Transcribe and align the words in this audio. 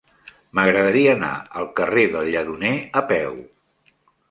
M'agradaria 0.59 1.11
anar 1.17 1.29
al 1.61 1.69
carrer 1.81 2.07
del 2.17 2.33
Lledoner 2.37 2.73
a 3.03 3.07
peu. 3.15 3.39